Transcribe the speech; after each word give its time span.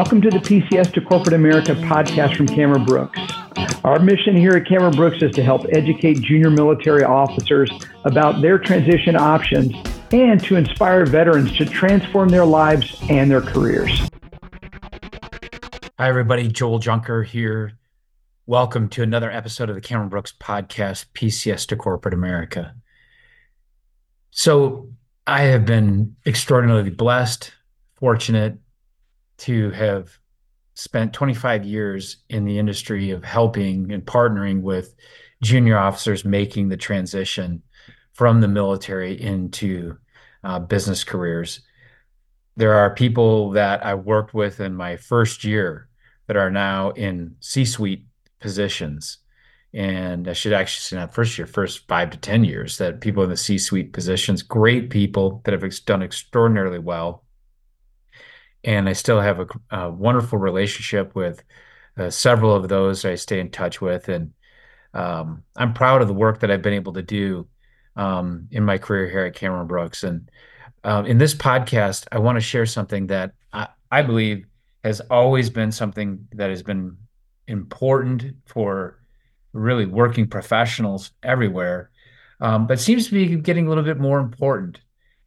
Welcome 0.00 0.22
to 0.22 0.30
the 0.30 0.38
PCS 0.38 0.94
to 0.94 1.02
Corporate 1.02 1.34
America 1.34 1.74
podcast 1.74 2.34
from 2.34 2.46
Cameron 2.46 2.86
Brooks. 2.86 3.20
Our 3.84 3.98
mission 3.98 4.34
here 4.34 4.52
at 4.52 4.66
Cameron 4.66 4.96
Brooks 4.96 5.18
is 5.20 5.30
to 5.32 5.42
help 5.42 5.66
educate 5.72 6.22
junior 6.22 6.48
military 6.48 7.04
officers 7.04 7.70
about 8.06 8.40
their 8.40 8.58
transition 8.58 9.14
options 9.14 9.74
and 10.10 10.42
to 10.44 10.56
inspire 10.56 11.04
veterans 11.04 11.54
to 11.58 11.66
transform 11.66 12.30
their 12.30 12.46
lives 12.46 12.96
and 13.10 13.30
their 13.30 13.42
careers. 13.42 14.00
Hi, 15.98 16.08
everybody. 16.08 16.48
Joel 16.48 16.78
Junker 16.78 17.22
here. 17.22 17.72
Welcome 18.46 18.88
to 18.88 19.02
another 19.02 19.30
episode 19.30 19.68
of 19.68 19.74
the 19.74 19.82
Cameron 19.82 20.08
Brooks 20.08 20.32
podcast, 20.40 21.08
PCS 21.12 21.66
to 21.66 21.76
Corporate 21.76 22.14
America. 22.14 22.74
So, 24.30 24.88
I 25.26 25.42
have 25.42 25.66
been 25.66 26.16
extraordinarily 26.24 26.88
blessed, 26.88 27.52
fortunate 27.96 28.60
to 29.40 29.70
have 29.70 30.18
spent 30.74 31.12
25 31.12 31.64
years 31.64 32.18
in 32.28 32.44
the 32.44 32.58
industry 32.58 33.10
of 33.10 33.24
helping 33.24 33.92
and 33.92 34.04
partnering 34.04 34.62
with 34.62 34.94
junior 35.42 35.78
officers 35.78 36.24
making 36.24 36.68
the 36.68 36.76
transition 36.76 37.62
from 38.12 38.40
the 38.40 38.48
military 38.48 39.20
into 39.20 39.96
uh, 40.44 40.58
business 40.58 41.04
careers. 41.04 41.60
There 42.56 42.74
are 42.74 42.94
people 42.94 43.50
that 43.52 43.84
I 43.84 43.94
worked 43.94 44.34
with 44.34 44.60
in 44.60 44.74
my 44.74 44.96
first 44.96 45.44
year 45.44 45.88
that 46.26 46.36
are 46.36 46.50
now 46.50 46.90
in 46.90 47.36
C 47.40 47.64
suite 47.64 48.06
positions. 48.40 49.18
And 49.72 50.28
I 50.28 50.32
should 50.32 50.52
actually 50.52 50.82
say 50.82 50.96
not 50.96 51.14
first 51.14 51.38
year, 51.38 51.46
first 51.46 51.86
five 51.88 52.10
to 52.10 52.18
10 52.18 52.44
years 52.44 52.78
that 52.78 53.00
people 53.00 53.22
in 53.22 53.30
the 53.30 53.36
C 53.36 53.56
suite 53.56 53.92
positions, 53.92 54.42
great 54.42 54.90
people 54.90 55.40
that 55.44 55.52
have 55.52 55.84
done 55.84 56.02
extraordinarily 56.02 56.78
well 56.78 57.24
and 58.64 58.88
I 58.88 58.92
still 58.92 59.20
have 59.20 59.40
a, 59.40 59.46
a 59.70 59.90
wonderful 59.90 60.38
relationship 60.38 61.14
with 61.14 61.42
uh, 61.96 62.10
several 62.10 62.54
of 62.54 62.68
those 62.68 63.04
I 63.04 63.14
stay 63.14 63.40
in 63.40 63.50
touch 63.50 63.80
with, 63.80 64.08
and 64.08 64.32
um, 64.94 65.42
I'm 65.56 65.72
proud 65.72 66.02
of 66.02 66.08
the 66.08 66.14
work 66.14 66.40
that 66.40 66.50
I've 66.50 66.62
been 66.62 66.72
able 66.72 66.92
to 66.94 67.02
do 67.02 67.46
um, 67.96 68.48
in 68.50 68.64
my 68.64 68.78
career 68.78 69.08
here 69.08 69.24
at 69.24 69.34
Cameron 69.34 69.66
Brooks. 69.66 70.02
And 70.04 70.30
uh, 70.84 71.04
in 71.06 71.18
this 71.18 71.34
podcast, 71.34 72.06
I 72.12 72.18
want 72.18 72.36
to 72.36 72.40
share 72.40 72.66
something 72.66 73.06
that 73.08 73.32
I, 73.52 73.68
I 73.90 74.02
believe 74.02 74.46
has 74.84 75.00
always 75.10 75.50
been 75.50 75.72
something 75.72 76.26
that 76.32 76.50
has 76.50 76.62
been 76.62 76.96
important 77.46 78.34
for 78.46 78.98
really 79.52 79.86
working 79.86 80.28
professionals 80.28 81.10
everywhere, 81.22 81.90
um, 82.40 82.66
but 82.66 82.80
seems 82.80 83.08
to 83.08 83.12
be 83.12 83.36
getting 83.36 83.66
a 83.66 83.68
little 83.68 83.84
bit 83.84 83.98
more 83.98 84.20
important, 84.20 84.80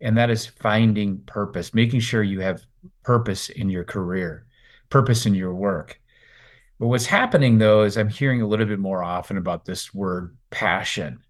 and 0.03 0.17
that 0.17 0.29
is 0.29 0.45
finding 0.45 1.19
purpose, 1.25 1.73
making 1.73 2.01
sure 2.01 2.21
you 2.21 2.41
have 2.41 2.61
purpose 3.03 3.49
in 3.49 3.69
your 3.69 3.85
career, 3.85 4.45
purpose 4.89 5.25
in 5.25 5.33
your 5.33 5.55
work. 5.55 5.99
But 6.77 6.87
what's 6.87 7.05
happening 7.05 7.57
though 7.57 7.83
is 7.83 7.97
I'm 7.97 8.09
hearing 8.09 8.41
a 8.41 8.47
little 8.47 8.65
bit 8.65 8.79
more 8.79 9.01
often 9.01 9.37
about 9.37 9.63
this 9.63 9.93
word 9.93 10.35
passion, 10.51 11.23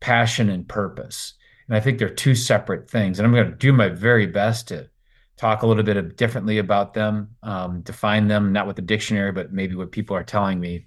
passion 0.00 0.48
and 0.48 0.66
purpose. 0.66 1.34
And 1.68 1.76
I 1.76 1.80
think 1.80 1.98
they're 1.98 2.08
two 2.08 2.34
separate 2.34 2.88
things. 2.88 3.18
And 3.18 3.26
I'm 3.26 3.34
going 3.34 3.50
to 3.50 3.56
do 3.56 3.72
my 3.72 3.90
very 3.90 4.26
best 4.26 4.68
to 4.68 4.88
talk 5.36 5.60
a 5.60 5.66
little 5.66 5.82
bit 5.82 5.98
of, 5.98 6.16
differently 6.16 6.56
about 6.56 6.94
them, 6.94 7.36
um, 7.42 7.82
define 7.82 8.28
them, 8.28 8.50
not 8.52 8.66
with 8.66 8.76
the 8.76 8.82
dictionary, 8.82 9.32
but 9.32 9.52
maybe 9.52 9.74
what 9.74 9.92
people 9.92 10.16
are 10.16 10.24
telling 10.24 10.58
me, 10.58 10.86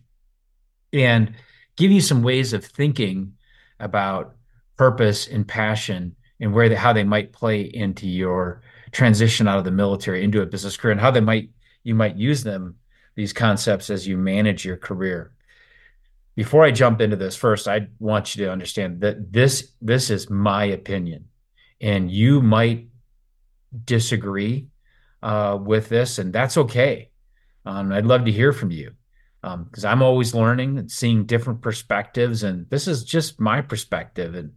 and 0.91 1.35
give 1.75 1.91
you 1.91 2.01
some 2.01 2.23
ways 2.23 2.53
of 2.53 2.65
thinking 2.65 3.33
about 3.79 4.35
purpose 4.77 5.27
and 5.27 5.47
passion 5.47 6.15
and 6.39 6.53
where 6.53 6.69
they, 6.69 6.75
how 6.75 6.93
they 6.93 7.03
might 7.03 7.33
play 7.33 7.61
into 7.61 8.07
your 8.07 8.61
transition 8.91 9.47
out 9.47 9.59
of 9.59 9.65
the 9.65 9.71
military 9.71 10.23
into 10.23 10.41
a 10.41 10.45
business 10.45 10.77
career 10.77 10.91
and 10.91 11.01
how 11.01 11.11
they 11.11 11.19
might 11.19 11.49
you 11.83 11.95
might 11.95 12.17
use 12.17 12.43
them 12.43 12.75
these 13.15 13.33
concepts 13.33 13.89
as 13.89 14.07
you 14.07 14.17
manage 14.17 14.65
your 14.65 14.77
career. 14.77 15.33
Before 16.35 16.63
i 16.63 16.71
jump 16.71 17.01
into 17.01 17.17
this 17.17 17.35
first 17.35 17.67
i 17.67 17.87
want 17.99 18.35
you 18.35 18.45
to 18.45 18.51
understand 18.51 19.01
that 19.01 19.31
this 19.31 19.73
this 19.81 20.09
is 20.09 20.29
my 20.29 20.65
opinion 20.65 21.25
and 21.81 22.09
you 22.09 22.41
might 22.41 22.87
disagree 23.85 24.67
uh, 25.21 25.57
with 25.61 25.89
this 25.89 26.17
and 26.17 26.31
that's 26.33 26.57
okay. 26.57 27.09
Um, 27.65 27.91
i'd 27.91 28.05
love 28.05 28.25
to 28.25 28.31
hear 28.31 28.53
from 28.53 28.71
you 28.71 28.93
because 29.41 29.85
um, 29.85 29.91
i'm 29.91 30.01
always 30.01 30.33
learning 30.33 30.79
and 30.79 30.89
seeing 30.89 31.25
different 31.25 31.61
perspectives 31.61 32.43
and 32.43 32.69
this 32.69 32.87
is 32.87 33.03
just 33.03 33.39
my 33.39 33.61
perspective 33.61 34.33
and 34.35 34.53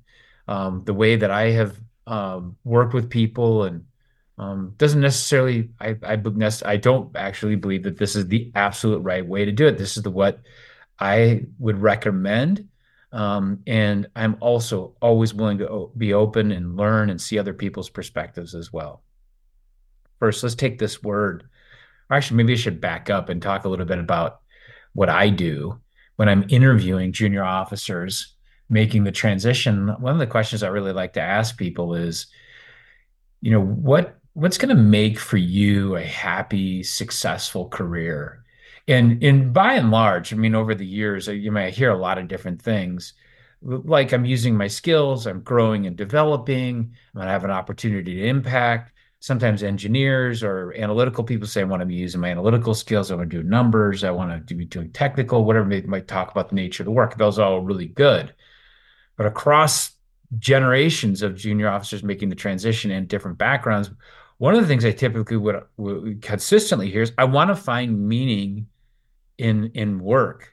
um, 0.48 0.82
the 0.84 0.94
way 0.94 1.16
that 1.16 1.30
i 1.30 1.50
have 1.50 1.76
um, 2.06 2.56
worked 2.64 2.94
with 2.94 3.10
people 3.10 3.64
and 3.64 3.84
um, 4.38 4.74
doesn't 4.76 5.00
necessarily 5.00 5.70
I, 5.80 5.96
I 6.02 6.20
I 6.64 6.76
don't 6.76 7.16
actually 7.16 7.56
believe 7.56 7.84
that 7.84 7.98
this 7.98 8.16
is 8.16 8.26
the 8.26 8.50
absolute 8.54 9.00
right 9.00 9.24
way 9.24 9.44
to 9.44 9.52
do 9.52 9.66
it. 9.66 9.78
This 9.78 9.96
is 9.96 10.02
the 10.02 10.10
what 10.10 10.40
I 10.98 11.44
would 11.58 11.78
recommend. 11.78 12.68
Um, 13.12 13.60
and 13.66 14.08
I'm 14.16 14.36
also 14.40 14.96
always 15.02 15.34
willing 15.34 15.58
to 15.58 15.90
be 15.96 16.14
open 16.14 16.50
and 16.50 16.76
learn 16.76 17.10
and 17.10 17.20
see 17.20 17.38
other 17.38 17.52
people's 17.52 17.90
perspectives 17.90 18.54
as 18.54 18.72
well. 18.72 19.02
First, 20.18 20.42
let's 20.42 20.54
take 20.54 20.78
this 20.78 21.02
word. 21.02 21.44
Actually, 22.10 22.38
maybe 22.38 22.54
I 22.54 22.56
should 22.56 22.80
back 22.80 23.10
up 23.10 23.28
and 23.28 23.42
talk 23.42 23.64
a 23.64 23.68
little 23.68 23.84
bit 23.84 23.98
about 23.98 24.40
what 24.94 25.10
I 25.10 25.28
do 25.28 25.80
when 26.16 26.28
I'm 26.28 26.46
interviewing 26.48 27.12
junior 27.12 27.44
officers 27.44 28.34
making 28.72 29.04
the 29.04 29.12
transition. 29.12 29.88
One 30.00 30.14
of 30.14 30.18
the 30.18 30.26
questions 30.26 30.62
I 30.62 30.68
really 30.68 30.92
like 30.92 31.12
to 31.12 31.20
ask 31.20 31.56
people 31.56 31.94
is, 31.94 32.26
you 33.42 33.52
know, 33.52 33.62
what 33.62 34.18
what's 34.32 34.56
going 34.56 34.74
to 34.74 34.82
make 34.82 35.18
for 35.18 35.36
you 35.36 35.96
a 35.96 36.02
happy, 36.02 36.82
successful 36.82 37.68
career? 37.68 38.42
And 38.88 39.22
and 39.22 39.52
by 39.52 39.74
and 39.74 39.90
large, 39.90 40.32
I 40.32 40.36
mean, 40.36 40.54
over 40.54 40.74
the 40.74 40.86
years, 40.86 41.28
uh, 41.28 41.32
you 41.32 41.52
may 41.52 41.70
hear 41.70 41.90
a 41.90 41.98
lot 41.98 42.18
of 42.18 42.28
different 42.28 42.62
things. 42.62 43.12
Like 43.62 44.12
I'm 44.12 44.24
using 44.24 44.56
my 44.56 44.66
skills, 44.66 45.26
I'm 45.26 45.42
growing 45.42 45.86
and 45.86 45.96
developing, 45.96 46.94
I'm 47.14 47.20
to 47.20 47.28
have 47.28 47.44
an 47.44 47.50
opportunity 47.50 48.16
to 48.16 48.26
impact. 48.26 48.92
Sometimes 49.20 49.62
engineers 49.62 50.42
or 50.42 50.72
analytical 50.72 51.22
people 51.22 51.46
say, 51.46 51.60
I 51.60 51.64
want 51.64 51.80
to 51.80 51.86
be 51.86 51.94
using 51.94 52.20
my 52.20 52.30
analytical 52.30 52.74
skills, 52.74 53.12
I 53.12 53.14
want 53.14 53.30
to 53.30 53.36
do 53.36 53.48
numbers, 53.48 54.02
I 54.02 54.10
want 54.10 54.48
to 54.48 54.54
be 54.54 54.64
doing 54.64 54.90
technical, 54.90 55.44
whatever 55.44 55.68
they 55.68 55.82
might 55.82 56.08
talk 56.08 56.32
about 56.32 56.48
the 56.48 56.56
nature 56.56 56.82
of 56.82 56.86
the 56.86 56.90
work. 56.90 57.16
Those 57.16 57.38
are 57.38 57.46
all 57.48 57.60
really 57.60 57.86
good. 57.86 58.34
But 59.22 59.28
across 59.28 59.92
generations 60.40 61.22
of 61.22 61.36
junior 61.36 61.68
officers 61.68 62.02
making 62.02 62.28
the 62.28 62.34
transition 62.34 62.90
in 62.90 63.06
different 63.06 63.38
backgrounds, 63.38 63.88
one 64.38 64.52
of 64.52 64.60
the 64.60 64.66
things 64.66 64.84
I 64.84 64.90
typically 64.90 65.36
would, 65.36 65.62
would 65.76 66.22
consistently 66.22 66.90
hear 66.90 67.02
is 67.02 67.12
I 67.16 67.22
want 67.22 67.50
to 67.50 67.54
find 67.54 68.08
meaning 68.08 68.66
in 69.38 69.70
in 69.74 70.00
work, 70.00 70.52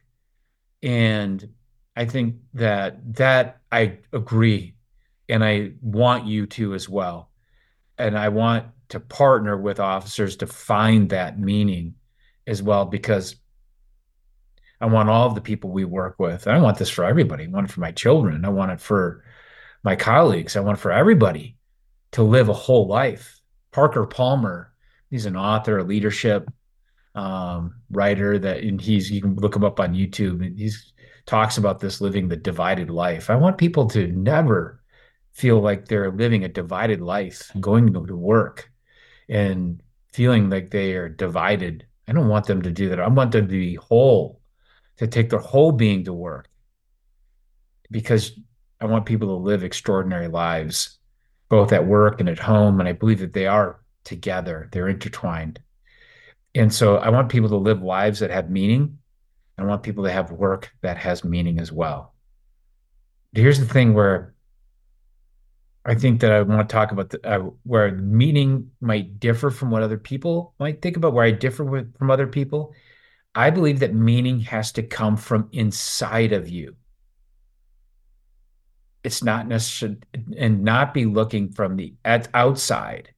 and 0.84 1.50
I 1.96 2.06
think 2.06 2.36
that 2.54 3.16
that 3.16 3.62
I 3.72 3.98
agree, 4.14 4.76
and 5.28 5.44
I 5.44 5.72
want 5.82 6.28
you 6.28 6.46
to 6.46 6.76
as 6.76 6.88
well, 6.88 7.32
and 7.98 8.16
I 8.16 8.30
want 8.30 8.68
to 8.90 9.00
partner 9.00 9.58
with 9.58 9.80
officers 9.80 10.36
to 10.38 10.46
find 10.46 11.10
that 11.10 11.40
meaning 11.40 11.96
as 12.46 12.62
well 12.62 12.86
because 12.86 13.36
I 14.82 14.86
want 14.86 15.10
all 15.10 15.28
of 15.28 15.36
the 15.36 15.42
people 15.42 15.72
we 15.72 15.86
work 15.86 16.16
with. 16.20 16.48
I 16.48 16.60
want 16.60 16.78
this 16.78 16.90
for 16.90 17.04
everybody. 17.04 17.46
I 17.46 17.48
want 17.50 17.70
it 17.70 17.74
for 17.74 17.82
my 17.82 17.92
children. 17.92 18.46
I 18.46 18.50
want 18.50 18.72
it 18.72 18.80
for 18.80 19.24
my 19.84 19.96
colleagues. 19.96 20.56
I 20.56 20.62
want 20.62 20.78
it 20.78 20.82
for 20.82 20.92
everybody 20.92 21.58
to 22.12 22.24
live 22.24 22.50
a 22.50 22.54
whole 22.54 22.88
life 22.88 23.40
Parker 23.72 24.06
Palmer. 24.06 24.74
He's 25.10 25.26
an 25.26 25.36
author, 25.36 25.80
a 25.80 25.84
leadership 25.84 26.50
um, 27.16 27.76
writer 27.90 28.38
that 28.40 28.64
and 28.64 28.80
he's 28.80 29.12
you 29.12 29.22
can 29.22 29.36
look 29.36 29.56
him 29.56 29.64
up 29.64 29.80
on 29.80 29.94
YouTube. 29.94 30.46
And 30.46 30.58
he's 30.58 30.94
talks 31.26 31.58
about 31.58 31.80
this 31.80 32.02
living 32.02 32.28
the 32.28 32.36
divided 32.36 32.90
life. 32.90 33.30
I 33.30 33.36
want 33.36 33.58
people 33.58 33.88
to 33.90 34.08
never 34.08 34.82
feel 35.34 35.60
like 35.60 35.86
they're 35.86 36.12
living 36.12 36.44
a 36.44 36.50
divided 36.50 37.02
life, 37.02 37.52
going 37.60 37.94
to 37.94 38.16
work 38.16 38.72
and 39.28 39.82
feeling 40.12 40.50
like 40.50 40.72
they 40.72 40.94
are 40.94 41.08
divided. 41.08 41.86
I 42.08 42.14
don't 42.14 42.30
want 42.30 42.48
them 42.48 42.64
to 42.64 42.72
do 42.72 42.90
that. 42.90 43.00
I 43.00 43.08
want 43.08 43.32
them 43.32 43.48
to 43.48 43.52
be 43.52 43.76
whole, 43.76 44.39
to 45.00 45.08
take 45.08 45.30
their 45.30 45.40
whole 45.40 45.72
being 45.72 46.04
to 46.06 46.14
work. 46.14 46.48
Because 47.90 48.40
I 48.80 48.86
want 48.86 49.06
people 49.06 49.30
to 49.30 49.44
live 49.44 49.64
extraordinary 49.64 50.28
lives 50.28 51.00
both 51.50 51.74
at 51.74 51.86
work 51.86 52.20
and 52.20 52.30
at 52.30 52.38
home. 52.40 52.80
And 52.80 52.88
I 52.88 52.94
believe 52.94 53.20
that 53.20 53.34
they 53.34 53.48
are 53.48 53.80
together, 54.04 54.70
they're 54.72 54.88
intertwined. 54.88 55.60
And 56.56 56.74
so 56.74 56.98
I 56.98 57.10
want 57.10 57.30
people 57.30 57.50
to 57.50 57.58
live 57.58 57.82
lives 57.82 58.20
that 58.20 58.30
have 58.30 58.50
meaning. 58.50 59.00
I 59.58 59.64
want 59.64 59.84
people 59.84 60.04
to 60.06 60.12
have 60.12 60.32
work 60.32 60.72
that 60.82 60.98
has 60.98 61.24
meaning 61.24 61.60
as 61.60 61.72
well. 61.72 62.14
Here's 63.34 63.60
the 63.60 63.66
thing 63.66 63.94
where 63.94 64.34
I 65.86 65.96
think 65.96 66.22
that 66.22 66.32
I 66.32 66.42
want 66.42 66.68
to 66.68 66.74
talk 66.74 66.92
about 66.92 67.10
the, 67.10 67.28
uh, 67.28 67.50
where 67.64 67.92
meaning 67.92 68.72
might 68.82 69.20
differ 69.20 69.50
from 69.50 69.72
what 69.72 69.84
other 69.84 69.98
people 69.98 70.54
might 70.60 70.82
think 70.82 70.98
about, 70.98 71.14
where 71.14 71.26
I 71.26 71.32
differ 71.32 71.64
with, 71.64 71.98
from 71.98 72.12
other 72.12 72.28
people. 72.28 72.74
I 73.36 73.50
believe 73.50 73.80
that 73.80 73.94
meaning 73.94 74.42
has 74.42 74.72
to 74.74 74.84
come 74.84 75.18
from 75.18 75.50
inside 75.52 76.34
of 76.34 76.50
you 76.50 76.76
it's 79.04 79.24
not 79.24 79.48
necessary 79.48 79.98
and 80.38 80.64
not 80.64 80.94
be 80.94 81.06
looking 81.06 81.52
from 81.52 81.78
the 81.78 81.94
outside 82.06 83.14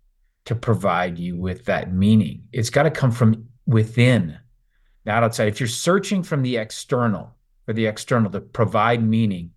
to 0.46 0.56
provide 0.56 1.18
you 1.18 1.38
with 1.38 1.66
that 1.66 1.94
meaning. 1.94 2.44
It's 2.52 2.69
got 2.69 2.84
to 2.84 2.92
come 2.92 3.12
from 3.12 3.48
within, 3.66 4.38
not 5.06 5.24
outside. 5.24 5.48
If 5.48 5.60
you're 5.60 5.68
searching 5.68 6.24
from 6.24 6.44
the 6.44 6.58
external, 6.58 7.36
for 7.66 7.74
the 7.74 7.88
external 7.88 8.31
to 8.31 8.42
provide 8.42 9.04
meaning, 9.04 9.52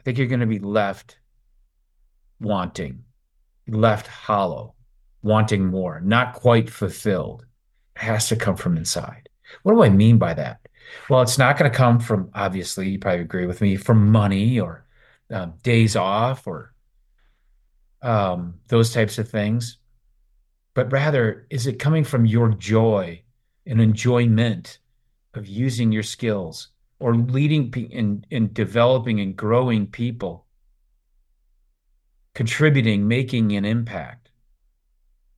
I 0.00 0.02
think 0.02 0.18
you're 0.18 0.26
going 0.26 0.40
to 0.40 0.46
be 0.46 0.58
left 0.58 1.18
wanting, 2.40 3.04
left 3.66 4.06
hollow, 4.06 4.74
wanting 5.22 5.66
more, 5.66 6.00
not 6.00 6.34
quite 6.34 6.70
fulfilled. 6.70 7.46
It 7.96 8.02
has 8.02 8.28
to 8.28 8.36
come 8.36 8.56
from 8.56 8.76
inside. 8.76 9.27
What 9.62 9.74
do 9.74 9.82
I 9.82 9.88
mean 9.88 10.18
by 10.18 10.34
that? 10.34 10.60
Well, 11.08 11.22
it's 11.22 11.38
not 11.38 11.58
going 11.58 11.70
to 11.70 11.76
come 11.76 12.00
from, 12.00 12.30
obviously, 12.34 12.88
you 12.88 12.98
probably 12.98 13.20
agree 13.20 13.46
with 13.46 13.60
me, 13.60 13.76
from 13.76 14.10
money 14.10 14.58
or 14.58 14.86
um, 15.30 15.54
days 15.62 15.96
off 15.96 16.46
or 16.46 16.72
um, 18.02 18.54
those 18.68 18.92
types 18.92 19.18
of 19.18 19.28
things. 19.28 19.78
But 20.74 20.92
rather, 20.92 21.46
is 21.50 21.66
it 21.66 21.78
coming 21.78 22.04
from 22.04 22.24
your 22.24 22.50
joy 22.50 23.22
and 23.66 23.80
enjoyment 23.80 24.78
of 25.34 25.46
using 25.46 25.92
your 25.92 26.02
skills 26.02 26.68
or 27.00 27.14
leading 27.14 27.72
in, 27.72 28.24
in 28.30 28.52
developing 28.52 29.20
and 29.20 29.36
growing 29.36 29.86
people, 29.86 30.46
contributing, 32.34 33.06
making 33.06 33.52
an 33.52 33.64
impact, 33.64 34.30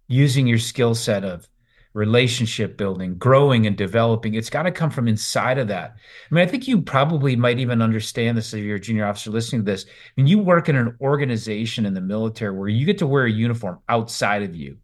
using 0.09 0.47
your 0.47 0.59
skill 0.59 0.95
set 0.95 1.25
of 1.25 1.49
relationship 1.93 2.77
building, 2.77 3.17
growing 3.17 3.67
and 3.67 3.77
developing. 3.77 4.35
It's 4.35 4.51
got 4.51 4.63
to 4.63 4.71
come 4.71 4.91
from 4.91 5.09
inside 5.09 5.59
of 5.59 5.69
that. 5.69 5.97
I 6.31 6.35
mean, 6.35 6.47
I 6.47 6.49
think 6.49 6.69
you 6.69 6.83
probably 6.83 7.35
might 7.35 7.59
even 7.59 7.83
understand 7.83 8.39
this 8.39 8.55
if 8.55 8.65
you're 8.65 8.77
a 8.77 8.81
junior 8.81 9.07
officer 9.07 9.31
listening 9.31 9.63
to 9.63 9.71
this. 9.71 9.87
I 9.87 9.91
mean, 10.17 10.27
you 10.27 10.39
work 10.39 10.69
in 10.69 10.77
an 10.77 10.97
organization 11.01 11.87
in 11.87 11.95
the 11.95 12.01
military 12.01 12.57
where 12.57 12.69
you 12.69 12.87
get 12.87 12.99
to 12.99 13.07
wear 13.07 13.25
a 13.25 13.31
uniform 13.31 13.81
outside 13.89 14.43
of 14.43 14.55
you 14.55 14.79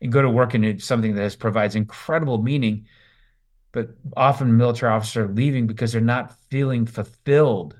and 0.00 0.12
go 0.12 0.22
to 0.22 0.30
work 0.30 0.54
in 0.54 0.78
something 0.78 1.14
that 1.14 1.22
has, 1.22 1.34
provides 1.34 1.74
incredible 1.74 2.40
meaning. 2.40 2.86
But 3.72 3.90
often 4.16 4.56
military 4.56 4.92
officers 4.92 5.28
are 5.28 5.32
leaving 5.32 5.66
because 5.66 5.90
they're 5.92 6.00
not 6.00 6.36
feeling 6.50 6.86
fulfilled. 6.86 7.76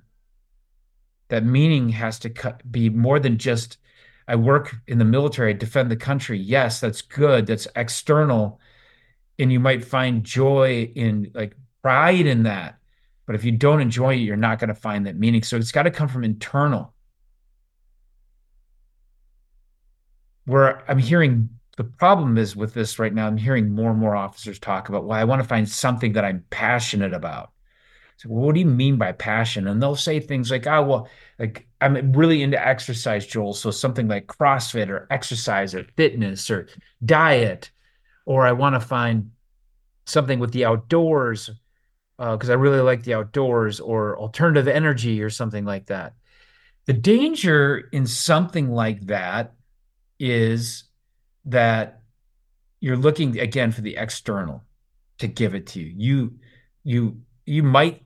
That 1.28 1.44
meaning 1.44 1.90
has 1.90 2.18
to 2.20 2.30
cut, 2.30 2.60
be 2.70 2.90
more 2.90 3.20
than 3.20 3.38
just 3.38 3.78
I 4.26 4.36
work 4.36 4.74
in 4.86 4.98
the 4.98 5.04
military, 5.04 5.50
I 5.50 5.52
defend 5.52 5.90
the 5.90 5.96
country. 5.96 6.38
Yes, 6.38 6.80
that's 6.80 7.02
good. 7.02 7.46
That's 7.46 7.68
external. 7.76 8.58
And 9.38 9.52
you 9.52 9.60
might 9.60 9.84
find 9.84 10.24
joy 10.24 10.90
in 10.94 11.30
like 11.34 11.56
pride 11.82 12.26
in 12.26 12.44
that. 12.44 12.78
But 13.26 13.34
if 13.34 13.44
you 13.44 13.52
don't 13.52 13.80
enjoy 13.80 14.14
it, 14.14 14.18
you're 14.18 14.36
not 14.36 14.58
going 14.58 14.68
to 14.68 14.74
find 14.74 15.06
that 15.06 15.16
meaning. 15.16 15.42
So 15.42 15.56
it's 15.56 15.72
got 15.72 15.84
to 15.84 15.90
come 15.90 16.08
from 16.08 16.24
internal. 16.24 16.94
Where 20.44 20.88
I'm 20.90 20.98
hearing 20.98 21.48
the 21.76 21.84
problem 21.84 22.38
is 22.38 22.54
with 22.54 22.74
this 22.74 22.98
right 22.98 23.12
now, 23.12 23.26
I'm 23.26 23.36
hearing 23.36 23.74
more 23.74 23.90
and 23.90 23.98
more 23.98 24.14
officers 24.14 24.58
talk 24.58 24.88
about, 24.88 25.04
well, 25.04 25.18
I 25.18 25.24
want 25.24 25.42
to 25.42 25.48
find 25.48 25.68
something 25.68 26.12
that 26.12 26.24
I'm 26.24 26.44
passionate 26.50 27.12
about. 27.12 27.50
So, 28.16 28.28
well, 28.28 28.46
what 28.46 28.54
do 28.54 28.60
you 28.60 28.66
mean 28.66 28.96
by 28.96 29.12
passion? 29.12 29.66
And 29.66 29.82
they'll 29.82 29.96
say 29.96 30.20
things 30.20 30.50
like, 30.50 30.66
oh, 30.66 30.82
well, 30.82 31.08
like 31.38 31.66
I'm 31.80 32.12
really 32.12 32.42
into 32.42 32.64
exercise, 32.64 33.26
Joel. 33.26 33.54
So 33.54 33.70
something 33.70 34.06
like 34.06 34.28
CrossFit 34.28 34.88
or 34.88 35.08
exercise 35.10 35.74
or 35.74 35.84
fitness 35.96 36.48
or 36.50 36.68
diet, 37.04 37.70
or 38.24 38.46
I 38.46 38.52
want 38.52 38.74
to 38.74 38.80
find 38.80 39.30
something 40.06 40.38
with 40.38 40.52
the 40.52 40.64
outdoors 40.64 41.50
because 42.16 42.50
uh, 42.50 42.52
I 42.52 42.56
really 42.56 42.80
like 42.80 43.02
the 43.02 43.14
outdoors 43.14 43.80
or 43.80 44.18
alternative 44.18 44.68
energy 44.68 45.22
or 45.22 45.30
something 45.30 45.64
like 45.64 45.86
that. 45.86 46.14
The 46.86 46.92
danger 46.92 47.88
in 47.92 48.06
something 48.06 48.70
like 48.70 49.06
that 49.06 49.54
is 50.18 50.84
that 51.46 52.02
you're 52.80 52.96
looking 52.96 53.38
again 53.40 53.72
for 53.72 53.80
the 53.80 53.96
external 53.96 54.62
to 55.18 55.26
give 55.26 55.54
it 55.54 55.68
to 55.68 55.80
you. 55.80 55.92
You 55.96 56.34
you 56.84 57.20
you 57.46 57.62
might 57.62 58.04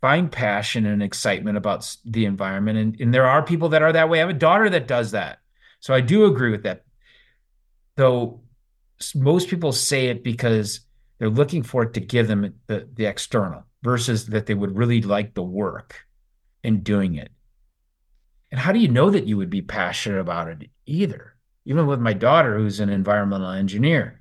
find 0.00 0.30
passion 0.30 0.86
and 0.86 1.02
excitement 1.02 1.56
about 1.56 1.96
the 2.04 2.26
environment. 2.26 2.78
And, 2.78 3.00
and 3.00 3.14
there 3.14 3.26
are 3.26 3.42
people 3.42 3.70
that 3.70 3.82
are 3.82 3.92
that 3.92 4.08
way. 4.08 4.18
I 4.18 4.20
have 4.20 4.28
a 4.28 4.34
daughter 4.34 4.68
that 4.70 4.86
does 4.86 5.12
that. 5.12 5.38
So 5.80 5.94
I 5.94 6.00
do 6.00 6.26
agree 6.26 6.50
with 6.50 6.64
that. 6.64 6.84
Though 7.96 8.40
most 9.14 9.48
people 9.48 9.72
say 9.72 10.08
it 10.08 10.24
because 10.24 10.80
they're 11.18 11.28
looking 11.28 11.62
for 11.62 11.82
it 11.84 11.94
to 11.94 12.00
give 12.00 12.28
them 12.28 12.54
the, 12.66 12.88
the 12.94 13.06
external 13.06 13.64
versus 13.82 14.26
that 14.26 14.46
they 14.46 14.54
would 14.54 14.76
really 14.76 15.02
like 15.02 15.34
the 15.34 15.42
work 15.42 16.06
in 16.62 16.82
doing 16.82 17.14
it. 17.14 17.30
And 18.50 18.60
how 18.60 18.72
do 18.72 18.78
you 18.78 18.88
know 18.88 19.10
that 19.10 19.26
you 19.26 19.36
would 19.36 19.50
be 19.50 19.62
passionate 19.62 20.20
about 20.20 20.48
it 20.48 20.70
either? 20.86 21.34
Even 21.64 21.86
with 21.86 22.00
my 22.00 22.12
daughter, 22.12 22.56
who's 22.56 22.80
an 22.80 22.88
environmental 22.88 23.50
engineer, 23.50 24.20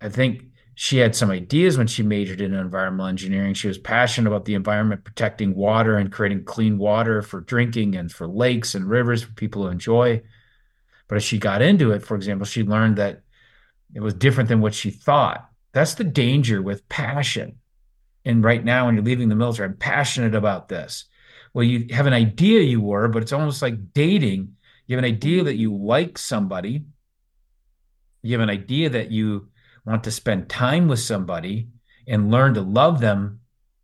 I 0.00 0.08
think 0.08 0.44
she 0.74 0.98
had 0.98 1.14
some 1.14 1.30
ideas 1.30 1.78
when 1.78 1.86
she 1.86 2.02
majored 2.02 2.40
in 2.40 2.54
environmental 2.54 3.06
engineering. 3.06 3.54
She 3.54 3.68
was 3.68 3.78
passionate 3.78 4.28
about 4.28 4.44
the 4.44 4.54
environment, 4.54 5.04
protecting 5.04 5.54
water 5.54 5.96
and 5.96 6.10
creating 6.10 6.44
clean 6.44 6.78
water 6.78 7.22
for 7.22 7.40
drinking 7.40 7.94
and 7.94 8.10
for 8.10 8.26
lakes 8.26 8.74
and 8.74 8.88
rivers 8.88 9.22
for 9.22 9.32
people 9.32 9.64
to 9.64 9.70
enjoy. 9.70 10.22
But 11.08 11.16
as 11.16 11.24
she 11.24 11.38
got 11.38 11.62
into 11.62 11.92
it, 11.92 12.02
for 12.02 12.16
example, 12.16 12.46
she 12.46 12.62
learned 12.62 12.96
that 12.96 13.22
it 13.94 14.00
was 14.00 14.14
different 14.14 14.48
than 14.48 14.60
what 14.60 14.74
she 14.74 14.90
thought. 14.90 15.48
That's 15.72 15.94
the 15.94 16.04
danger 16.04 16.62
with 16.62 16.88
passion. 16.88 17.56
And 18.24 18.44
right 18.44 18.64
now, 18.64 18.86
when 18.86 18.94
you're 18.94 19.04
leaving 19.04 19.28
the 19.28 19.34
military, 19.34 19.68
I'm 19.68 19.76
passionate 19.76 20.34
about 20.34 20.68
this. 20.68 21.06
Well, 21.54 21.64
you 21.64 21.86
have 21.94 22.06
an 22.06 22.12
idea 22.12 22.60
you 22.60 22.80
were, 22.80 23.08
but 23.08 23.22
it's 23.22 23.32
almost 23.32 23.62
like 23.62 23.92
dating. 23.92 24.56
You 24.86 24.96
have 24.96 25.04
an 25.04 25.10
idea 25.10 25.44
that 25.44 25.56
you 25.56 25.74
like 25.74 26.18
somebody. 26.18 26.84
You 28.22 28.32
have 28.32 28.40
an 28.48 28.50
idea 28.50 28.90
that 28.90 29.10
you 29.10 29.48
want 29.84 30.04
to 30.04 30.10
spend 30.10 30.48
time 30.48 30.88
with 30.88 31.00
somebody 31.00 31.68
and 32.06 32.30
learn 32.30 32.54
to 32.54 32.60
love 32.60 33.00
them 33.00 33.40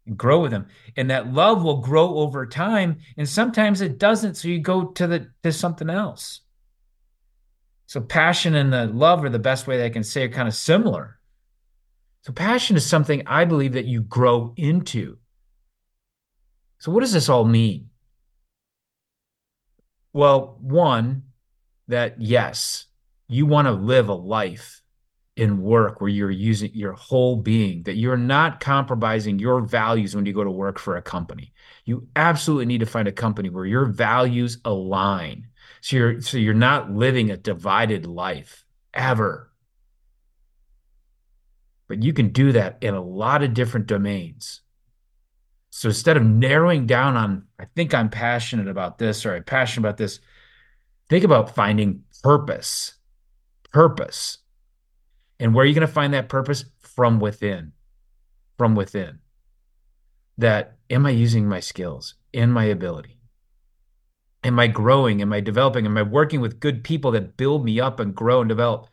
and 0.07 0.17
grow 0.17 0.41
with 0.41 0.51
them 0.51 0.67
and 0.97 1.11
that 1.11 1.33
love 1.33 1.63
will 1.63 1.81
grow 1.81 2.17
over 2.19 2.47
time 2.47 2.99
and 3.17 3.29
sometimes 3.29 3.81
it 3.81 3.99
doesn't 3.99 4.37
so 4.37 4.49
you 4.49 4.59
go 4.59 4.87
to 4.87 5.07
the 5.07 5.31
to 5.43 5.53
something 5.53 5.91
else 5.91 6.41
so 7.89 8.01
passion 8.01 8.55
and 8.55 8.73
the 8.73 8.87
love 8.87 9.25
are 9.25 9.29
the 9.29 9.39
best 9.39 9.67
way 9.67 9.77
that 9.77 9.87
i 9.87 9.91
can 9.91 10.05
say 10.05 10.23
are 10.23 10.29
kind 10.29 10.47
of 10.47 10.55
similar 10.55 11.19
so 12.23 12.33
passion 12.33 12.77
is 12.77 12.87
something 12.87 13.23
i 13.27 13.45
believe 13.45 13.73
that 13.73 13.87
you 13.87 14.03
grow 14.03 14.55
into 14.57 15.19
so 16.79 16.93
what 16.93 17.01
does 17.01 17.13
this 17.13 17.29
all 17.29 17.45
mean 17.45 17.89
well 20.13 20.57
one 20.61 21.25
that 21.89 22.21
yes 22.21 22.87
you 23.27 23.47
want 23.47 23.67
to 23.67 23.73
live 23.73 24.09
a 24.09 24.15
life 24.15 24.83
in 25.39 25.63
work 25.63 26.01
where 26.01 26.11
you're 26.11 26.31
using 26.31 26.71
your 26.75 26.95
whole 26.95 27.37
being, 27.37 27.85
that 27.85 27.95
you're 27.95 28.17
not 28.17 28.59
compromising 28.59 29.39
your 29.39 29.61
values 29.61 30.17
when 30.17 30.27
you 30.27 30.33
go 30.33 30.43
to 30.43 30.51
work 30.51 30.81
for 30.81 30.97
a 30.97 31.03
company. 31.03 31.53
You 31.85 32.09
absolutely 32.17 32.67
need 32.67 32.81
to 32.81 32.87
find 32.87 33.07
a 33.07 33.13
company 33.13 33.49
where 33.49 33.65
your 33.65 33.87
values 33.87 34.59
align. 34.65 35.48
So 35.81 35.97
you're 35.97 36.21
so 36.21 36.39
you're 36.39 36.55
not 36.55 36.91
living 36.91 37.31
a 37.31 37.37
divided 37.37 38.07
life 38.07 38.65
ever. 38.95 39.51
But 41.89 42.03
you 42.03 42.13
can 42.13 42.29
do 42.29 42.53
that 42.53 42.79
in 42.81 42.95
a 42.95 43.03
lot 43.03 43.43
of 43.43 43.55
different 43.55 43.87
domains. 43.87 44.61
So 45.71 45.89
instead 45.89 46.17
of 46.17 46.25
narrowing 46.25 46.87
down 46.87 47.17
on, 47.17 47.45
I 47.59 47.67
think 47.77 47.95
I'm 47.95 48.11
passionate 48.11 48.69
about 48.69 48.99
this 48.99 49.25
or 49.25 49.35
I'm 49.35 49.45
passionate 49.45 49.87
about 49.87 49.97
this, 49.97 50.21
think 51.09 51.25
about 51.25 51.55
finding 51.55 52.03
purpose. 52.23 52.95
Purpose 53.73 54.39
and 55.41 55.55
where 55.55 55.63
are 55.63 55.67
you 55.67 55.75
going 55.75 55.87
to 55.87 55.93
find 55.93 56.15
that 56.15 56.29
purpose? 56.29 56.65
From 56.81 57.21
within. 57.21 57.73
From 58.57 58.75
within. 58.75 59.21
That 60.37 60.79
am 60.91 61.07
I 61.07 61.11
using 61.11 61.49
my 61.49 61.61
skills 61.61 62.15
and 62.35 62.53
my 62.53 62.65
ability? 62.65 63.18
Am 64.45 64.59
I 64.59 64.69
growing? 64.69 65.21
Am 65.21 65.33
I 65.33 65.41
developing? 65.41 65.85
Am 65.87 65.97
I 65.97 66.03
working 66.03 66.41
with 66.41 66.61
good 66.61 66.85
people 66.85 67.11
that 67.13 67.37
build 67.37 67.65
me 67.65 67.81
up 67.81 67.99
and 68.01 68.15
grow 68.15 68.41
and 68.41 68.49
develop? 68.49 68.89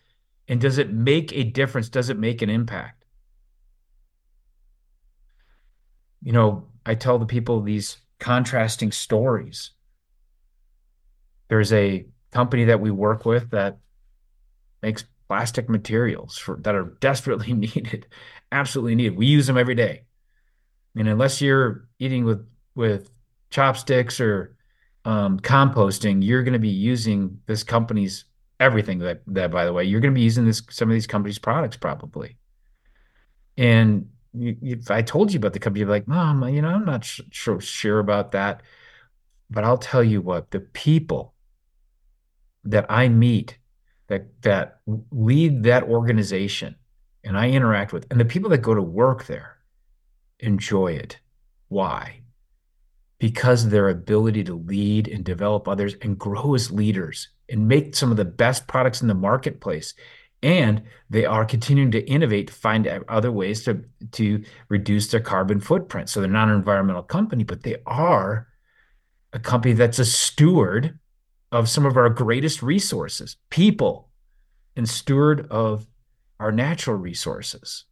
And 0.47 0.59
does 0.59 0.77
it 0.77 0.91
make 0.91 1.31
a 1.33 1.43
difference? 1.43 1.89
Does 1.89 2.09
it 2.09 2.17
make 2.17 2.41
an 2.41 2.49
impact? 2.49 3.05
You 6.21 6.31
know, 6.31 6.67
I 6.85 6.95
tell 6.95 7.19
the 7.19 7.25
people 7.25 7.61
these 7.61 7.97
contrasting 8.19 8.91
stories. 8.91 9.71
There's 11.47 11.71
a 11.71 12.05
company 12.31 12.65
that 12.65 12.81
we 12.81 12.89
work 12.89 13.25
with 13.25 13.51
that 13.51 13.77
makes 14.81 15.05
plastic 15.27 15.69
materials 15.69 16.37
for 16.37 16.57
that 16.61 16.75
are 16.75 16.83
desperately 16.99 17.53
needed, 17.53 18.07
absolutely 18.51 18.95
needed. 18.95 19.17
We 19.17 19.27
use 19.27 19.47
them 19.47 19.57
every 19.57 19.75
day. 19.75 20.05
Mean, 20.95 21.07
unless 21.07 21.41
you're 21.41 21.87
eating 21.99 22.23
with 22.23 22.47
with 22.73 23.11
chopsticks 23.49 24.19
or 24.19 24.55
um, 25.05 25.39
composting, 25.39 26.23
you're 26.23 26.43
going 26.43 26.53
to 26.53 26.59
be 26.59 26.67
using 26.67 27.39
this 27.45 27.63
company's 27.63 28.25
everything. 28.59 28.99
That 28.99 29.21
that 29.27 29.51
by 29.51 29.65
the 29.65 29.73
way, 29.73 29.83
you're 29.85 30.01
going 30.01 30.13
to 30.13 30.17
be 30.17 30.23
using 30.23 30.45
this 30.45 30.61
some 30.69 30.89
of 30.89 30.93
these 30.93 31.07
companies' 31.07 31.39
products 31.39 31.77
probably. 31.77 32.37
And 33.57 34.09
you, 34.33 34.57
if 34.61 34.91
I 34.91 35.01
told 35.01 35.31
you 35.31 35.37
about 35.37 35.53
the 35.53 35.59
company, 35.59 35.81
you'd 35.81 35.85
be 35.85 35.91
like, 35.91 36.07
"Mom, 36.07 36.47
you 36.49 36.61
know, 36.61 36.69
I'm 36.69 36.85
not 36.85 37.05
sh- 37.05 37.21
sure 37.31 37.61
sure 37.61 37.99
about 37.99 38.31
that." 38.31 38.63
But 39.49 39.63
I'll 39.63 39.77
tell 39.77 40.03
you 40.03 40.21
what, 40.21 40.49
the 40.49 40.59
people 40.59 41.35
that 42.63 42.87
I 42.89 43.07
meet 43.09 43.59
that 44.07 44.41
that 44.41 44.79
lead 45.11 45.63
that 45.63 45.83
organization 45.83 46.75
and 47.23 47.37
I 47.37 47.49
interact 47.49 47.93
with, 47.93 48.07
and 48.09 48.19
the 48.19 48.25
people 48.25 48.49
that 48.51 48.59
go 48.59 48.73
to 48.73 48.81
work 48.81 49.25
there 49.25 49.57
enjoy 50.39 50.93
it. 50.93 51.19
Why? 51.69 52.21
Because 53.17 53.69
their 53.69 53.89
ability 53.89 54.43
to 54.45 54.55
lead 54.55 55.07
and 55.07 55.23
develop 55.23 55.67
others 55.67 55.95
and 56.01 56.19
grow 56.19 56.53
as 56.53 56.71
leaders 56.71 57.29
and 57.49 57.67
make 57.67 57.95
some 57.95 58.11
of 58.11 58.17
the 58.17 58.25
best 58.25 58.67
products 58.67 59.01
in 59.01 59.07
the 59.07 59.13
marketplace. 59.13 59.93
And 60.43 60.83
they 61.09 61.25
are 61.25 61.45
continuing 61.45 61.91
to 61.91 62.07
innovate 62.07 62.47
to 62.47 62.53
find 62.53 62.87
other 63.07 63.31
ways 63.31 63.63
to, 63.63 63.83
to 64.11 64.43
reduce 64.69 65.07
their 65.07 65.21
carbon 65.21 65.59
footprint. 65.59 66.09
So 66.09 66.19
they're 66.19 66.29
not 66.29 66.49
an 66.49 66.55
environmental 66.55 67.03
company, 67.03 67.43
but 67.43 67.63
they 67.63 67.77
are 67.85 68.47
a 69.33 69.39
company 69.39 69.73
that's 69.73 69.99
a 69.99 70.05
steward 70.05 70.99
of 71.51 71.69
some 71.69 71.85
of 71.85 71.97
our 71.97 72.09
greatest 72.09 72.61
resources, 72.61 73.37
people, 73.49 74.09
and 74.75 74.87
steward 74.87 75.47
of 75.49 75.87
our 76.39 76.51
natural 76.51 76.97
resources. 76.97 77.85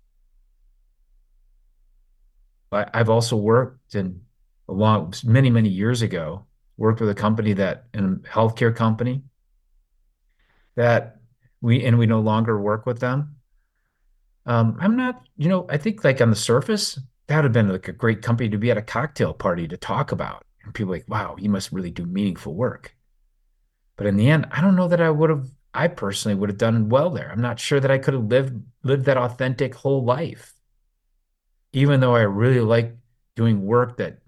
I've 2.71 3.09
also 3.09 3.35
worked 3.35 3.95
in 3.95 4.21
a 4.67 4.71
long, 4.71 5.13
many, 5.23 5.49
many 5.49 5.69
years 5.69 6.01
ago, 6.01 6.45
worked 6.77 6.99
with 6.99 7.09
a 7.09 7.15
company 7.15 7.53
that, 7.53 7.85
a 7.93 7.99
healthcare 7.99 8.75
company, 8.75 9.23
that 10.75 11.17
we, 11.61 11.83
and 11.85 11.97
we 11.97 12.05
no 12.05 12.19
longer 12.19 12.59
work 12.59 12.85
with 12.85 12.99
them. 12.99 13.35
Um, 14.45 14.77
I'm 14.79 14.95
not, 14.95 15.21
you 15.37 15.47
know, 15.49 15.65
I 15.69 15.77
think 15.77 16.03
like 16.03 16.21
on 16.21 16.29
the 16.29 16.35
surface, 16.35 16.99
that 17.27 17.37
would 17.37 17.45
have 17.45 17.53
been 17.53 17.69
like 17.69 17.87
a 17.87 17.93
great 17.93 18.21
company 18.21 18.49
to 18.49 18.57
be 18.57 18.71
at 18.71 18.77
a 18.77 18.81
cocktail 18.81 19.33
party 19.33 19.67
to 19.67 19.77
talk 19.77 20.11
about. 20.11 20.43
And 20.63 20.73
people 20.73 20.91
like, 20.91 21.05
wow, 21.07 21.35
you 21.37 21.49
must 21.49 21.71
really 21.71 21.91
do 21.91 22.05
meaningful 22.05 22.53
work. 22.53 22.95
But 23.95 24.07
in 24.07 24.17
the 24.17 24.29
end, 24.29 24.47
I 24.51 24.61
don't 24.61 24.75
know 24.75 24.87
that 24.87 25.01
I 25.01 25.09
would 25.09 25.29
have, 25.29 25.47
I 25.73 25.87
personally 25.87 26.35
would 26.35 26.49
have 26.49 26.57
done 26.57 26.89
well 26.89 27.09
there. 27.09 27.31
I'm 27.31 27.41
not 27.41 27.59
sure 27.59 27.79
that 27.79 27.91
I 27.91 27.97
could 27.97 28.13
have 28.13 28.25
lived 28.25 28.61
lived 28.83 29.05
that 29.05 29.17
authentic 29.17 29.75
whole 29.75 30.03
life. 30.03 30.53
Even 31.71 31.99
though 31.99 32.15
I 32.15 32.21
really 32.21 32.59
like 32.59 32.95
doing 33.35 33.65
work 33.65 33.97
that 33.97 34.19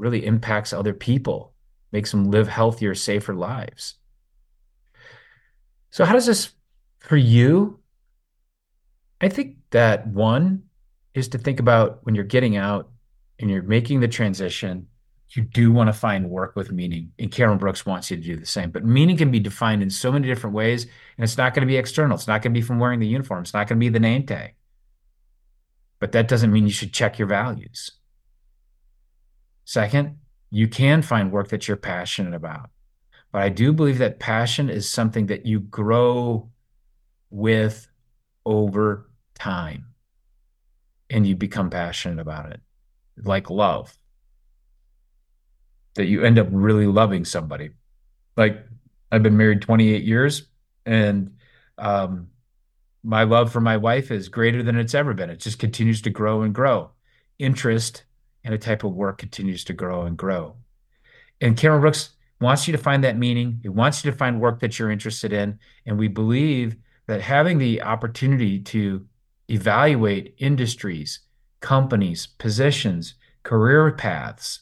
really 0.00 0.24
impacts 0.26 0.72
other 0.72 0.94
people, 0.94 1.52
makes 1.92 2.10
them 2.10 2.30
live 2.30 2.48
healthier, 2.48 2.94
safer 2.94 3.34
lives. 3.34 3.94
So 5.90 6.04
how 6.04 6.12
does 6.12 6.26
this 6.26 6.50
for 6.98 7.16
you? 7.16 7.78
I 9.20 9.28
think 9.28 9.56
that 9.70 10.06
one 10.06 10.64
is 11.14 11.28
to 11.28 11.38
think 11.38 11.60
about 11.60 12.00
when 12.02 12.14
you're 12.14 12.24
getting 12.24 12.56
out 12.56 12.90
and 13.38 13.50
you're 13.50 13.62
making 13.62 14.00
the 14.00 14.08
transition 14.08 14.86
you 15.36 15.42
do 15.42 15.70
want 15.70 15.88
to 15.88 15.92
find 15.92 16.28
work 16.28 16.56
with 16.56 16.72
meaning. 16.72 17.12
And 17.18 17.30
Cameron 17.30 17.58
Brooks 17.58 17.86
wants 17.86 18.10
you 18.10 18.16
to 18.16 18.22
do 18.22 18.36
the 18.36 18.46
same. 18.46 18.70
But 18.70 18.84
meaning 18.84 19.16
can 19.16 19.30
be 19.30 19.38
defined 19.38 19.82
in 19.82 19.90
so 19.90 20.10
many 20.10 20.26
different 20.26 20.56
ways. 20.56 20.84
And 20.84 21.24
it's 21.24 21.38
not 21.38 21.54
going 21.54 21.60
to 21.62 21.70
be 21.70 21.76
external. 21.76 22.16
It's 22.16 22.26
not 22.26 22.42
going 22.42 22.52
to 22.52 22.58
be 22.58 22.66
from 22.66 22.78
wearing 22.78 22.98
the 22.98 23.06
uniform. 23.06 23.42
It's 23.42 23.54
not 23.54 23.68
going 23.68 23.78
to 23.78 23.84
be 23.84 23.88
the 23.88 24.00
name 24.00 24.26
tag. 24.26 24.54
But 26.00 26.12
that 26.12 26.28
doesn't 26.28 26.52
mean 26.52 26.66
you 26.66 26.72
should 26.72 26.92
check 26.92 27.18
your 27.18 27.28
values. 27.28 27.92
Second, 29.64 30.18
you 30.50 30.68
can 30.68 31.02
find 31.02 31.32
work 31.32 31.48
that 31.48 31.68
you're 31.68 31.76
passionate 31.76 32.34
about. 32.34 32.70
But 33.32 33.42
I 33.42 33.48
do 33.48 33.72
believe 33.72 33.98
that 33.98 34.18
passion 34.18 34.68
is 34.68 34.88
something 34.88 35.26
that 35.26 35.46
you 35.46 35.60
grow 35.60 36.50
with 37.30 37.86
over 38.44 39.08
time 39.34 39.86
and 41.08 41.26
you 41.26 41.36
become 41.36 41.70
passionate 41.70 42.20
about 42.20 42.50
it, 42.50 42.60
like 43.22 43.50
love 43.50 43.96
that 45.94 46.06
you 46.06 46.22
end 46.24 46.38
up 46.38 46.48
really 46.50 46.86
loving 46.86 47.24
somebody. 47.24 47.70
Like 48.36 48.64
I've 49.10 49.22
been 49.22 49.36
married 49.36 49.62
28 49.62 50.02
years 50.02 50.44
and 50.86 51.36
um, 51.78 52.28
my 53.02 53.24
love 53.24 53.52
for 53.52 53.60
my 53.60 53.76
wife 53.76 54.10
is 54.10 54.28
greater 54.28 54.62
than 54.62 54.76
it's 54.76 54.94
ever 54.94 55.14
been. 55.14 55.30
It 55.30 55.40
just 55.40 55.58
continues 55.58 56.02
to 56.02 56.10
grow 56.10 56.42
and 56.42 56.54
grow. 56.54 56.90
Interest 57.38 58.04
in 58.44 58.52
a 58.52 58.58
type 58.58 58.84
of 58.84 58.92
work 58.92 59.18
continues 59.18 59.64
to 59.64 59.72
grow 59.72 60.02
and 60.02 60.16
grow. 60.16 60.56
And 61.40 61.56
Cameron 61.56 61.80
Brooks 61.80 62.10
wants 62.40 62.66
you 62.66 62.72
to 62.72 62.82
find 62.82 63.04
that 63.04 63.18
meaning. 63.18 63.60
He 63.62 63.68
wants 63.68 64.04
you 64.04 64.10
to 64.10 64.16
find 64.16 64.40
work 64.40 64.60
that 64.60 64.78
you're 64.78 64.90
interested 64.90 65.32
in. 65.32 65.58
And 65.86 65.98
we 65.98 66.08
believe 66.08 66.76
that 67.06 67.20
having 67.20 67.58
the 67.58 67.82
opportunity 67.82 68.60
to 68.60 69.06
evaluate 69.48 70.34
industries, 70.38 71.20
companies, 71.60 72.26
positions, 72.26 73.14
career 73.42 73.90
paths, 73.92 74.60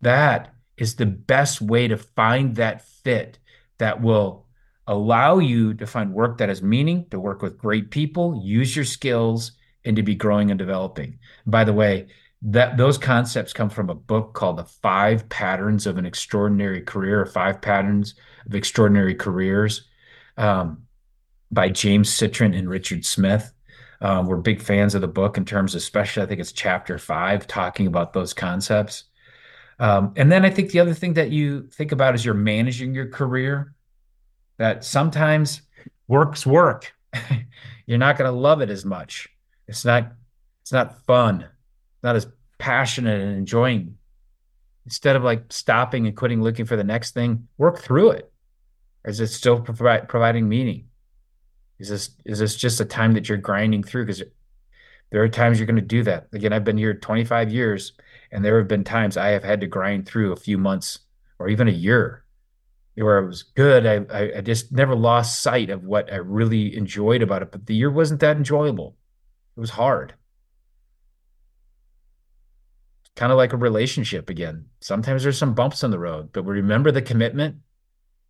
that 0.00 0.54
is 0.76 0.96
the 0.96 1.06
best 1.06 1.60
way 1.60 1.88
to 1.88 1.96
find 1.96 2.56
that 2.56 2.82
fit 2.82 3.38
that 3.78 4.02
will 4.02 4.46
allow 4.86 5.38
you 5.38 5.74
to 5.74 5.86
find 5.86 6.12
work 6.12 6.38
that 6.38 6.48
has 6.48 6.62
meaning, 6.62 7.06
to 7.10 7.18
work 7.18 7.42
with 7.42 7.58
great 7.58 7.90
people, 7.90 8.40
use 8.44 8.76
your 8.76 8.84
skills, 8.84 9.52
and 9.84 9.96
to 9.96 10.02
be 10.02 10.14
growing 10.14 10.50
and 10.50 10.58
developing. 10.58 11.18
By 11.46 11.64
the 11.64 11.72
way, 11.72 12.08
that 12.48 12.76
those 12.76 12.96
concepts 12.96 13.52
come 13.52 13.68
from 13.68 13.90
a 13.90 13.94
book 13.94 14.32
called 14.32 14.56
The 14.56 14.64
Five 14.64 15.28
Patterns 15.28 15.84
of 15.84 15.98
an 15.98 16.06
Extraordinary 16.06 16.80
Career, 16.80 17.20
or 17.22 17.26
Five 17.26 17.60
Patterns 17.60 18.14
of 18.46 18.54
Extraordinary 18.54 19.16
Careers, 19.16 19.88
um, 20.36 20.84
by 21.50 21.68
James 21.68 22.08
Citrin 22.08 22.56
and 22.56 22.70
Richard 22.70 23.04
Smith. 23.04 23.52
Um, 24.00 24.26
we're 24.26 24.36
big 24.36 24.62
fans 24.62 24.94
of 24.94 25.00
the 25.00 25.08
book 25.08 25.36
in 25.36 25.44
terms, 25.44 25.74
of, 25.74 25.78
especially 25.78 26.22
I 26.22 26.26
think 26.26 26.40
it's 26.40 26.52
chapter 26.52 26.98
five, 26.98 27.48
talking 27.48 27.88
about 27.88 28.12
those 28.12 28.32
concepts. 28.32 29.04
Um, 29.80 30.12
and 30.14 30.30
then 30.30 30.44
I 30.44 30.50
think 30.50 30.70
the 30.70 30.80
other 30.80 30.94
thing 30.94 31.14
that 31.14 31.30
you 31.30 31.66
think 31.72 31.90
about 31.90 32.14
is 32.14 32.24
you're 32.24 32.34
managing 32.34 32.94
your 32.94 33.08
career, 33.08 33.74
that 34.58 34.84
sometimes 34.84 35.62
work's 36.06 36.46
work. 36.46 36.94
you're 37.86 37.98
not 37.98 38.16
going 38.16 38.30
to 38.30 38.38
love 38.38 38.60
it 38.60 38.70
as 38.70 38.84
much. 38.84 39.28
It's 39.66 39.84
not, 39.84 40.12
it's 40.62 40.72
not 40.72 41.04
fun, 41.06 41.46
not 42.02 42.14
as 42.14 42.26
passionate 42.58 43.20
and 43.20 43.36
enjoying. 43.36 43.96
Instead 44.84 45.16
of 45.16 45.24
like 45.24 45.52
stopping 45.52 46.06
and 46.06 46.16
quitting, 46.16 46.42
looking 46.42 46.64
for 46.64 46.76
the 46.76 46.84
next 46.84 47.12
thing, 47.12 47.48
work 47.58 47.78
through 47.78 48.10
it. 48.10 48.32
Is 49.04 49.20
it 49.20 49.28
still 49.28 49.60
providing 49.60 50.48
meaning? 50.48 50.86
Is 51.78 51.88
this 51.88 52.10
is 52.24 52.38
this 52.38 52.56
just 52.56 52.80
a 52.80 52.84
time 52.84 53.12
that 53.12 53.28
you're 53.28 53.38
grinding 53.38 53.82
through? 53.82 54.06
Because 54.06 54.22
there 55.10 55.22
are 55.22 55.28
times 55.28 55.58
you're 55.58 55.66
going 55.66 55.76
to 55.76 55.82
do 55.82 56.02
that. 56.04 56.28
Again, 56.32 56.52
I've 56.52 56.64
been 56.64 56.78
here 56.78 56.94
25 56.94 57.52
years 57.52 57.92
and 58.32 58.44
there 58.44 58.58
have 58.58 58.68
been 58.68 58.84
times 58.84 59.16
I 59.16 59.28
have 59.28 59.44
had 59.44 59.60
to 59.60 59.66
grind 59.66 60.06
through 60.06 60.32
a 60.32 60.36
few 60.36 60.58
months 60.58 61.00
or 61.38 61.48
even 61.48 61.68
a 61.68 61.72
year 61.72 62.24
where 62.96 63.18
it 63.18 63.26
was 63.26 63.42
good. 63.42 63.86
I, 63.86 64.38
I 64.38 64.40
just 64.40 64.72
never 64.72 64.94
lost 64.94 65.42
sight 65.42 65.70
of 65.70 65.84
what 65.84 66.12
I 66.12 66.16
really 66.16 66.76
enjoyed 66.76 67.22
about 67.22 67.42
it, 67.42 67.52
but 67.52 67.66
the 67.66 67.74
year 67.74 67.90
wasn't 67.90 68.20
that 68.20 68.36
enjoyable. 68.36 68.96
It 69.56 69.60
was 69.60 69.70
hard. 69.70 70.14
Kind 73.16 73.32
of 73.32 73.38
like 73.38 73.52
a 73.52 73.56
relationship 73.58 74.30
again. 74.30 74.66
Sometimes 74.80 75.22
there's 75.22 75.38
some 75.38 75.54
bumps 75.54 75.82
on 75.82 75.90
the 75.90 75.98
road, 75.98 76.30
but 76.32 76.44
we 76.44 76.54
remember 76.54 76.92
the 76.92 77.02
commitment, 77.02 77.56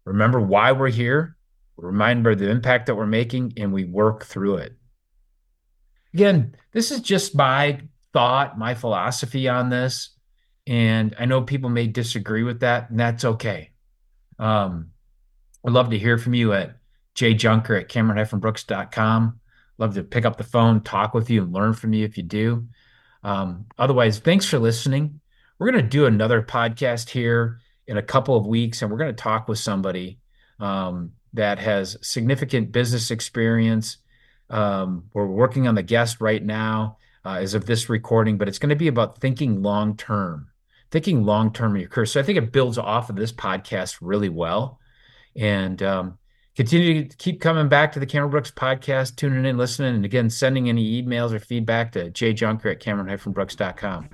remember 0.05 0.41
why 0.41 0.73
we're 0.73 0.89
here, 0.89 1.37
remember 1.77 2.35
the 2.35 2.49
impact 2.49 2.87
that 2.87 2.95
we're 2.95 3.07
making, 3.07 3.53
and 3.57 3.73
we 3.73 3.85
work 3.85 4.25
through 4.25 4.57
it. 4.57 4.77
Again, 6.15 6.57
this 6.73 6.91
is 6.91 7.01
just 7.01 7.35
my 7.35 7.81
thought, 8.13 8.59
my 8.59 8.75
philosophy 8.75 9.49
on 9.49 9.69
this. 9.69 10.17
And 10.67 11.15
I 11.19 11.27
know 11.27 11.43
people 11.43 11.71
may 11.71 11.87
disagree 11.87 12.43
with 12.43 12.61
that, 12.61 12.91
and 12.91 12.99
that's 12.99 13.25
okay. 13.25 13.71
Um, 14.39 14.93
I'd 15.67 15.73
love 15.73 15.91
to 15.91 15.99
hear 15.99 16.19
from 16.19 16.35
you 16.35 16.53
at 16.53 16.77
jjunker 17.15 17.81
at 17.81 17.89
cameron-brooks.com. 17.89 19.41
Love 19.79 19.95
to 19.95 20.03
pick 20.03 20.25
up 20.25 20.39
the 20.39 20.45
phone, 20.45 20.81
talk 20.81 21.13
with 21.13 21.29
you, 21.29 21.43
and 21.43 21.53
learn 21.53 21.75
from 21.75 21.93
you 21.93 22.05
if 22.05 22.17
you 22.17 22.23
do. 22.23 22.67
Um, 23.27 23.67
otherwise, 23.77 24.21
thanks 24.21 24.47
for 24.47 24.61
listening. 24.61 25.21
We're 25.59 25.73
going 25.73 25.83
to 25.83 25.91
do 25.91 26.07
another 26.07 26.43
podcast 26.43 27.09
here 27.09 27.59
in 27.89 27.97
a 27.97 28.03
couple 28.03 28.37
of 28.37 28.47
weeks, 28.47 28.81
and 28.81 28.91
we're 28.91 28.99
going 28.99 29.15
to 29.15 29.21
talk 29.21 29.49
with 29.49 29.59
somebody 29.59 30.21
um, 30.61 31.11
that 31.33 31.59
has 31.59 31.97
significant 32.03 32.71
business 32.71 33.11
experience. 33.11 33.97
Um, 34.49 35.07
we're 35.13 35.27
working 35.27 35.67
on 35.67 35.75
the 35.75 35.83
guest 35.83 36.21
right 36.21 36.43
now 36.43 36.99
uh, 37.25 37.39
as 37.41 37.55
of 37.55 37.67
this 37.67 37.89
recording, 37.89 38.39
but 38.39 38.47
it's 38.47 38.61
going 38.61 38.71
to 38.71 38.77
be 38.77 38.87
about 38.87 39.19
thinking 39.19 39.61
long 39.61 39.97
term, 39.97 40.47
thinking 40.93 41.25
long 41.25 41.53
term 41.53 41.75
in 41.75 41.81
your 41.81 41.91
career. 41.91 42.07
So 42.07 42.21
I 42.21 42.23
think 42.23 42.39
it 42.39 42.53
builds 42.53 42.79
off 42.79 43.11
of 43.11 43.17
this 43.17 43.33
podcast 43.33 43.99
really 44.01 44.29
well. 44.29 44.79
And 45.35 45.83
um, 45.83 46.19
continue 46.57 47.05
to 47.05 47.17
keep 47.17 47.41
coming 47.41 47.69
back 47.69 47.93
to 47.93 48.01
the 48.01 48.07
Cameron 48.07 48.31
Brooks 48.31 48.51
podcast, 48.51 49.17
tuning 49.17 49.45
in, 49.45 49.57
listening, 49.59 49.95
and 49.95 50.05
again, 50.05 50.31
sending 50.31 50.69
any 50.69 51.03
emails 51.03 51.33
or 51.33 51.39
feedback 51.39 51.93
to 51.93 52.11
jjunker 52.11 52.73
at 52.73 52.81
cameron-brooks.com. 52.81 54.09